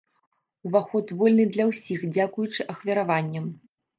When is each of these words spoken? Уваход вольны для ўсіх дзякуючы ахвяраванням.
Уваход 0.67 1.11
вольны 1.19 1.45
для 1.53 1.67
ўсіх 1.71 1.99
дзякуючы 2.15 2.61
ахвяраванням. 2.75 3.45